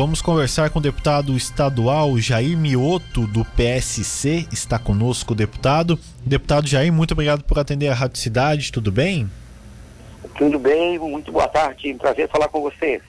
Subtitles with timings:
[0.00, 4.46] vamos conversar com o deputado estadual Jair Mioto, do PSC.
[4.50, 5.98] Está conosco o deputado.
[6.24, 9.30] Deputado Jair, muito obrigado por atender a Rádio Cidade, tudo bem?
[10.38, 13.02] Tudo bem, muito boa tarde, prazer falar com você.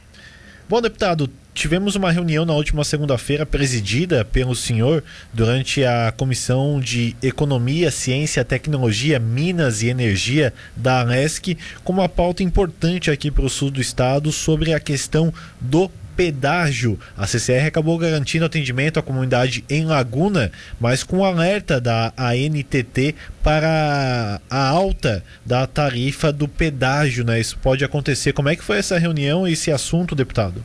[0.68, 5.02] Bom, deputado, tivemos uma reunião na última segunda-feira presidida pelo senhor
[5.34, 12.44] durante a Comissão de Economia, Ciência, Tecnologia, Minas e Energia da ANESC, com uma pauta
[12.44, 17.00] importante aqui para o sul do estado sobre a questão do pedágio.
[17.18, 24.42] A CCR acabou garantindo atendimento à comunidade em Laguna, mas com alerta da ANTT para
[24.50, 27.40] a alta da tarifa do pedágio, né?
[27.40, 28.34] Isso pode acontecer.
[28.34, 30.64] Como é que foi essa reunião e esse assunto, deputado?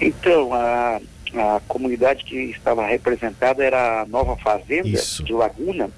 [0.00, 1.00] Então, a,
[1.34, 5.22] a comunidade que estava representada era a Nova Fazenda Isso.
[5.22, 5.90] de Laguna,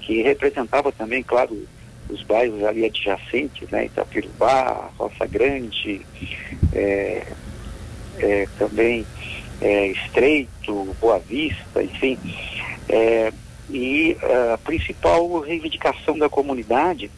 [0.00, 1.66] que representava também, claro,
[2.08, 6.00] os bairros ali adjacentes, né, Itapirubá, Roça Grande,
[6.72, 7.26] é,
[8.18, 9.04] é, também
[9.60, 12.18] é, Estreito, Boa Vista, enfim.
[12.88, 13.32] É,
[13.68, 14.16] e
[14.52, 17.10] a principal reivindicação da comunidade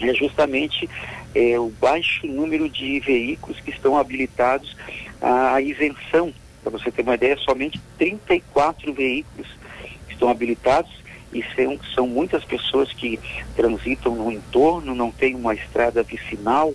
[0.00, 0.88] é justamente
[1.34, 4.76] é, o baixo número de veículos que estão habilitados
[5.20, 6.32] à isenção.
[6.62, 9.48] Para você ter uma ideia, somente 34 veículos
[10.10, 10.90] estão habilitados
[11.32, 13.18] e são, são muitas pessoas que
[13.54, 16.74] transitam no entorno, não tem uma estrada vicinal,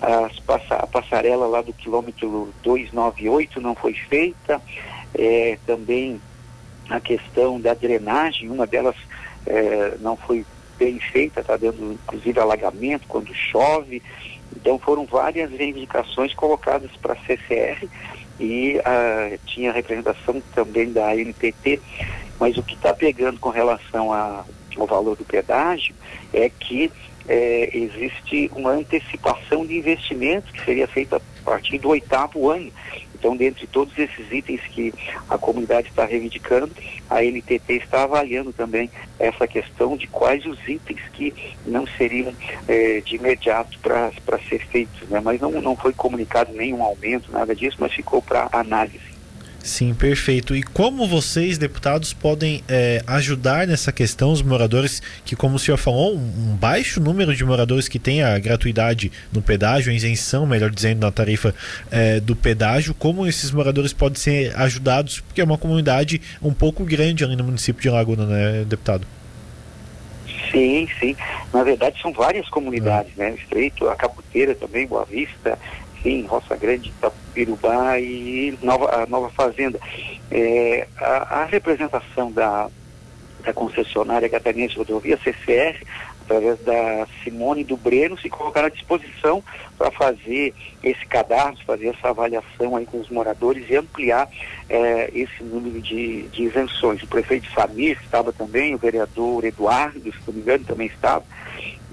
[0.00, 0.32] as,
[0.70, 4.60] a passarela lá do quilômetro 298 não foi feita,
[5.14, 6.20] é, também
[6.90, 8.96] a questão da drenagem, uma delas
[9.46, 10.44] é, não foi
[10.78, 14.02] bem feita, está dando inclusive alagamento quando chove.
[14.54, 17.88] Então foram várias reivindicações colocadas para a CCR
[18.38, 21.80] e uh, tinha representação também da ANTT,
[22.42, 24.44] mas o que está pegando com relação a,
[24.76, 25.94] ao valor do pedágio
[26.34, 26.90] é que
[27.28, 32.72] é, existe uma antecipação de investimentos que seria feita a partir do oitavo ano.
[33.14, 34.92] Então, dentre todos esses itens que
[35.30, 36.72] a comunidade está reivindicando,
[37.08, 38.90] a NTT está avaliando também
[39.20, 41.32] essa questão de quais os itens que
[41.64, 42.34] não seriam
[42.66, 44.10] é, de imediato para
[44.48, 45.08] ser feitos.
[45.08, 45.20] Né?
[45.20, 49.11] Mas não, não foi comunicado nenhum aumento, nada disso, mas ficou para análise.
[49.62, 50.56] Sim, perfeito.
[50.56, 55.76] E como vocês, deputados, podem é, ajudar nessa questão os moradores que, como o senhor
[55.76, 60.68] falou, um, baixo número de moradores que tem a gratuidade no pedágio, a isenção, melhor
[60.68, 61.54] dizendo, na tarifa
[61.92, 66.84] é, do pedágio, como esses moradores podem ser ajudados, porque é uma comunidade um pouco
[66.84, 69.06] grande ali no município de Laguna, né, deputado?
[70.50, 71.16] Sim, sim.
[71.52, 73.30] Na verdade, são várias comunidades, é.
[73.30, 73.36] né?
[73.38, 75.58] Estreito, a Caputeira também, Boa Vista,
[76.02, 79.78] sim, Roça Grande, Itapirubá e Nova, a Nova Fazenda.
[80.30, 82.68] É, a, a, representação da,
[83.44, 85.80] da concessionária catarinense rodovia, CCR,
[86.22, 89.42] através da Simone do Breno, se colocar à disposição
[89.76, 94.28] para fazer esse cadastro, fazer essa avaliação aí com os moradores e ampliar
[94.68, 97.02] é, esse número de, de isenções.
[97.02, 101.24] O prefeito Samir estava também, o vereador Eduardo, se não me engano, também estava.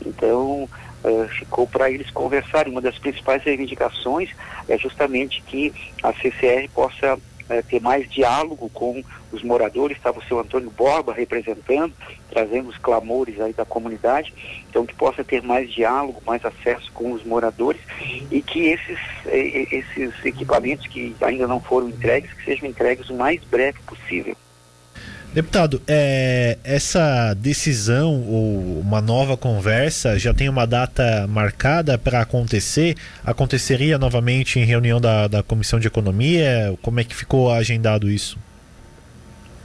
[0.05, 0.69] Então,
[1.03, 2.71] uh, ficou para eles conversarem.
[2.71, 4.29] Uma das principais reivindicações
[4.67, 5.73] é justamente que
[6.03, 9.97] a CCR possa uh, ter mais diálogo com os moradores.
[9.97, 11.93] Estava o seu Antônio Borba representando,
[12.29, 14.33] trazendo os clamores aí da comunidade.
[14.69, 17.81] Então, que possa ter mais diálogo, mais acesso com os moradores
[18.31, 23.43] e que esses, esses equipamentos que ainda não foram entregues, que sejam entregues o mais
[23.43, 24.35] breve possível.
[25.31, 32.95] Deputado, é, essa decisão ou uma nova conversa já tem uma data marcada para acontecer?
[33.23, 36.75] Aconteceria novamente em reunião da, da Comissão de Economia?
[36.81, 38.39] Como é que ficou agendado isso?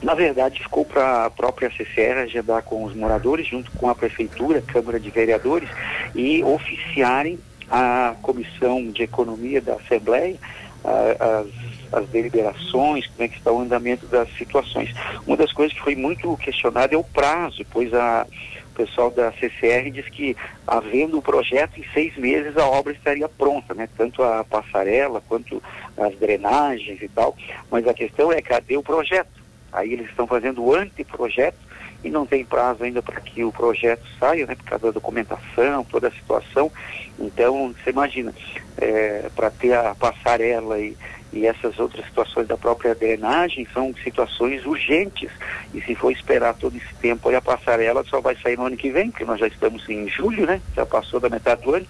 [0.03, 4.61] Na verdade, ficou para a própria CCR agendar com os moradores, junto com a Prefeitura,
[4.61, 5.71] Câmara de Vereadores,
[6.15, 7.39] e oficiarem
[7.71, 10.37] a Comissão de Economia da Assembleia,
[10.85, 14.95] as as deliberações, como é que está o andamento das situações.
[15.27, 18.27] Uma das coisas que foi muito questionada é o prazo, pois a,
[18.73, 23.29] o pessoal da CCR diz que, havendo o projeto, em seis meses a obra estaria
[23.29, 23.89] pronta, né?
[23.97, 25.63] tanto a passarela quanto
[25.97, 27.37] as drenagens e tal.
[27.71, 29.45] Mas a questão é, cadê o projeto?
[29.73, 31.64] Aí eles estão fazendo o anteprojeto
[32.05, 35.85] e não tem prazo ainda para que o projeto saia, né, por causa da documentação,
[35.85, 36.71] toda a situação.
[37.19, 38.33] Então, você imagina,
[38.77, 40.95] é, para ter a passarela e,
[41.33, 45.31] e essas outras situações da própria drenagem são situações urgentes.
[45.73, 48.77] E se for esperar todo esse tempo, aí a passarela só vai sair no ano
[48.77, 50.61] que vem, porque nós já estamos em julho, né?
[50.77, 51.87] Já passou da metade do ano.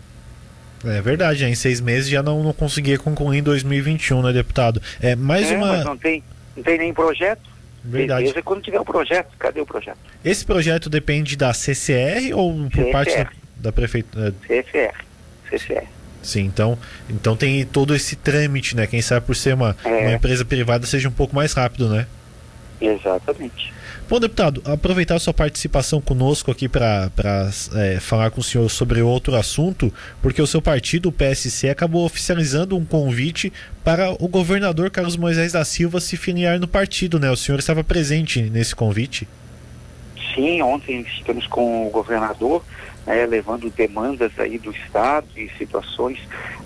[0.84, 4.80] É verdade, já em seis meses já não, não conseguia concluir em 2021, né, deputado?
[5.00, 5.82] É mais é, uma.
[5.82, 6.22] Não tem,
[6.54, 7.53] não tem nem projeto.
[7.84, 8.22] Verdade.
[8.22, 9.98] Beleza, quando tiver o projeto, cadê o projeto?
[10.24, 12.92] Esse projeto depende da CCR ou por CCR.
[12.92, 14.34] parte da, da prefeitura?
[14.46, 14.94] CCR.
[15.50, 15.86] CCR.
[16.22, 16.78] Sim, então,
[17.08, 18.86] então tem todo esse trâmite, né?
[18.86, 19.88] Quem sabe por ser uma, é.
[19.88, 22.06] uma empresa privada seja um pouco mais rápido, né?
[22.86, 23.72] Exatamente.
[24.06, 27.10] Bom, deputado, aproveitar a sua participação conosco aqui para
[27.74, 32.04] é, falar com o senhor sobre outro assunto, porque o seu partido, o PSC, acabou
[32.04, 33.50] oficializando um convite
[33.82, 37.30] para o governador Carlos Moisés da Silva se filiar no partido, né?
[37.30, 39.26] O senhor estava presente nesse convite?
[40.34, 42.62] Sim, ontem estivemos com o governador
[43.06, 46.18] né, levando demandas aí do Estado e situações.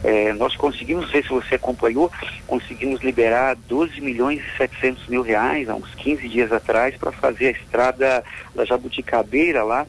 [0.05, 2.11] É, nós conseguimos, não sei se você acompanhou,
[2.47, 7.49] conseguimos liberar 12 milhões e 700 mil reais há uns 15 dias atrás para fazer
[7.49, 8.25] a estrada
[8.55, 9.87] da Jabuticabeira lá,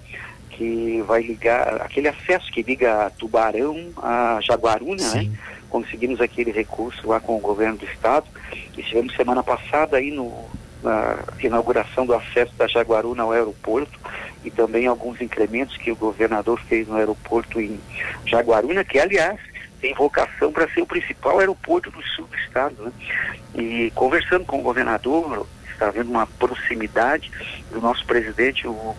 [0.49, 5.31] que vai ligar, aquele acesso que liga Tubarão a Jaguaruna, né?
[5.69, 8.25] Conseguimos aquele recurso lá com o governo do Estado.
[8.75, 10.49] Estivemos semana passada aí no,
[10.83, 13.99] na inauguração do acesso da Jaguaruna ao aeroporto
[14.43, 17.79] e também alguns incrementos que o governador fez no aeroporto em
[18.25, 19.39] Jaguaruna, que aliás
[19.81, 22.75] tem vocação para ser o principal aeroporto do sul do estado.
[22.83, 22.91] Né?
[23.55, 27.31] E conversando com o governador, está havendo uma proximidade
[27.71, 28.95] do nosso presidente, o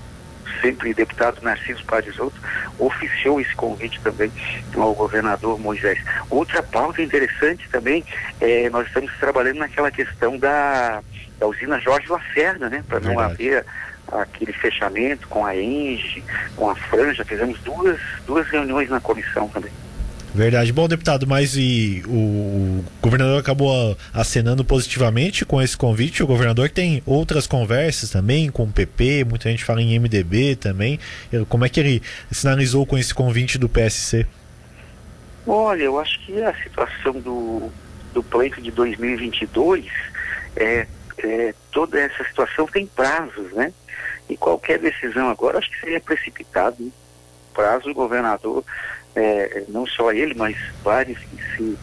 [0.61, 2.41] sempre deputado Narciso Padisotto,
[2.81, 4.33] oficiou esse convite também
[4.77, 6.03] ao governador Moisés.
[6.29, 8.05] Outra pauta interessante também,
[8.41, 11.03] é, nós estamos trabalhando naquela questão da,
[11.39, 12.83] da usina Jorge Lacerda, né?
[12.89, 13.65] Para não haver
[14.11, 16.25] aquele fechamento com a ENGE,
[16.57, 19.73] com a Franja, fizemos duas, duas reuniões na comissão também.
[20.35, 20.73] Verdade.
[20.73, 26.23] Bom, deputado, mas e o governador acabou acenando positivamente com esse convite.
[26.23, 31.01] O governador tem outras conversas também com o PP, muita gente fala em MDB também.
[31.49, 34.25] Como é que ele sinalizou com esse convite do PSC?
[35.47, 37.71] Olha, eu acho que a situação do,
[38.15, 39.87] do pleito de 2022
[40.55, 40.87] é,
[41.19, 43.73] é, toda essa situação tem prazos, né?
[44.29, 46.77] E qualquer decisão agora acho que seria precipitado.
[46.79, 46.91] Né?
[47.61, 48.65] Prazo o governador,
[49.15, 51.79] é, não só ele, mas vários que se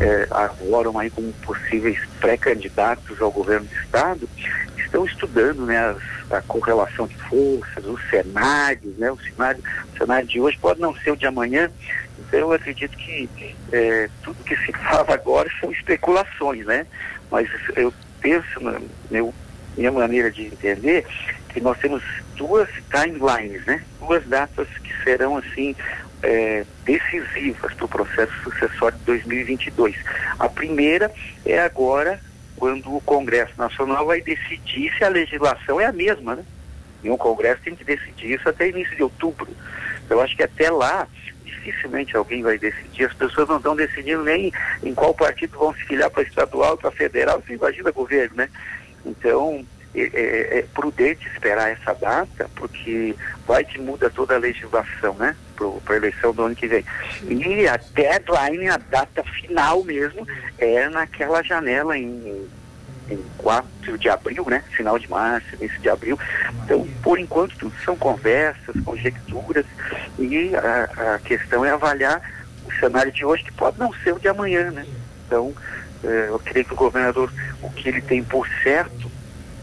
[0.00, 4.26] é, arvoram aí como possíveis pré-candidatos ao governo do Estado,
[4.78, 9.62] estão estudando né, as, a correlação de forças, os cenários, né, o cenário,
[9.94, 11.70] o cenário de hoje pode não ser o de amanhã,
[12.18, 13.28] então eu acredito que
[13.70, 16.86] é, tudo que se fala agora são especulações, né?
[17.30, 18.80] Mas eu penso, na
[19.76, 21.04] minha maneira de entender,
[21.60, 22.02] nós temos
[22.36, 23.82] duas timelines, né?
[23.98, 25.74] Duas datas que serão assim
[26.22, 29.96] é, decisivas para o processo sucessório de 2022.
[30.38, 31.12] A primeira
[31.44, 32.20] é agora,
[32.56, 36.44] quando o Congresso Nacional vai decidir se a legislação é a mesma, né?
[37.02, 39.48] E o Congresso tem que decidir isso até início de outubro.
[40.10, 41.06] Eu acho que até lá
[41.44, 43.04] dificilmente alguém vai decidir.
[43.04, 44.52] As pessoas não estão decidindo nem
[44.82, 47.40] em qual partido vão se filiar para estadual, para federal.
[47.40, 48.48] Você imagina governo, né?
[49.04, 49.64] Então,
[49.94, 53.14] é, é, é, prudente esperar essa data, porque
[53.46, 55.34] vai que muda toda a legislação, né?
[55.84, 56.84] Para a eleição do ano que vem.
[57.28, 60.26] E a deadline, a data final mesmo,
[60.58, 62.46] é naquela janela em,
[63.10, 64.62] em 4 de abril, né?
[64.76, 66.18] Final de março, início de abril.
[66.64, 69.66] Então, por enquanto, tudo são conversas, conjecturas,
[70.18, 72.22] e a, a questão é avaliar
[72.66, 74.86] o cenário de hoje, que pode não ser o de amanhã, né?
[75.26, 75.54] Então,
[76.04, 77.32] é, eu creio que o governador,
[77.62, 79.07] o que ele tem por certo,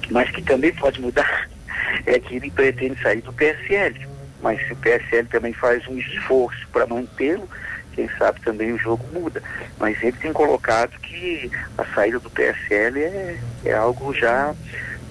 [0.10, 1.50] mas que também pode mudar,
[2.06, 4.07] é que ele pretende sair do PSL.
[4.42, 7.50] Mas se o PSL também faz um esforço para mantê-lo,
[7.94, 9.42] quem sabe também o jogo muda.
[9.80, 14.53] Mas ele tem colocado que a saída do PSL é, é algo já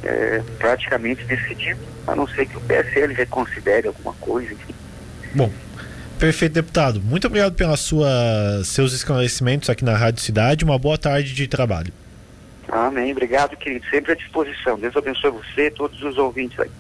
[0.05, 4.55] é, praticamente decidido, a não ser que o PSL reconsidere alguma coisa.
[5.35, 5.51] Bom,
[6.19, 7.01] perfeito, deputado.
[7.01, 7.91] Muito obrigado pelos
[8.67, 10.65] seus esclarecimentos aqui na Rádio Cidade.
[10.65, 11.93] Uma boa tarde de trabalho.
[12.69, 13.13] Amém.
[13.13, 13.87] Obrigado, querido.
[13.91, 14.79] Sempre à disposição.
[14.79, 16.71] Deus abençoe você e todos os ouvintes aí.